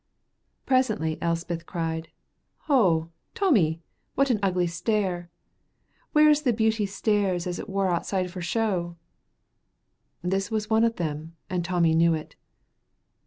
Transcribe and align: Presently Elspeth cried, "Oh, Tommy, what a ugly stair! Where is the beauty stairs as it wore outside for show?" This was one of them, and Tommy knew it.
Presently 0.65 1.21
Elspeth 1.21 1.67
cried, 1.67 2.09
"Oh, 2.67 3.09
Tommy, 3.35 3.83
what 4.15 4.31
a 4.31 4.39
ugly 4.43 4.65
stair! 4.65 5.29
Where 6.11 6.27
is 6.31 6.41
the 6.41 6.51
beauty 6.53 6.87
stairs 6.87 7.45
as 7.45 7.59
it 7.59 7.69
wore 7.69 7.89
outside 7.91 8.31
for 8.31 8.41
show?" 8.41 8.95
This 10.23 10.49
was 10.49 10.71
one 10.71 10.83
of 10.83 10.95
them, 10.95 11.35
and 11.51 11.63
Tommy 11.63 11.93
knew 11.93 12.15
it. 12.15 12.35